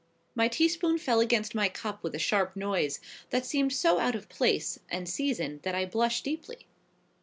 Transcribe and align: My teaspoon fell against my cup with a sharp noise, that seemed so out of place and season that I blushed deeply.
My 0.33 0.47
teaspoon 0.47 0.97
fell 0.97 1.19
against 1.19 1.53
my 1.53 1.69
cup 1.69 2.01
with 2.01 2.15
a 2.15 2.17
sharp 2.17 2.55
noise, 2.55 3.01
that 3.29 3.45
seemed 3.45 3.71
so 3.71 3.99
out 3.99 4.15
of 4.15 4.29
place 4.29 4.79
and 4.89 5.07
season 5.07 5.59
that 5.61 5.75
I 5.75 5.85
blushed 5.85 6.23
deeply. 6.23 6.65